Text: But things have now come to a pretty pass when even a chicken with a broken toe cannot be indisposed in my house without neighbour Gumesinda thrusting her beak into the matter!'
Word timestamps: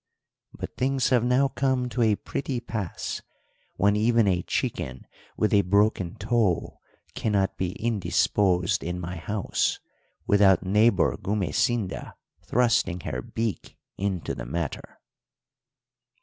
But 0.57 0.77
things 0.77 1.09
have 1.09 1.23
now 1.23 1.47
come 1.49 1.87
to 1.89 2.01
a 2.01 2.15
pretty 2.15 2.59
pass 2.59 3.21
when 3.75 3.95
even 3.95 4.27
a 4.27 4.41
chicken 4.41 5.05
with 5.37 5.53
a 5.53 5.61
broken 5.61 6.15
toe 6.15 6.79
cannot 7.13 7.55
be 7.55 7.73
indisposed 7.73 8.83
in 8.83 8.99
my 8.99 9.17
house 9.17 9.77
without 10.25 10.63
neighbour 10.65 11.15
Gumesinda 11.17 12.15
thrusting 12.47 13.01
her 13.01 13.21
beak 13.21 13.77
into 13.95 14.33
the 14.33 14.47
matter!' 14.47 14.99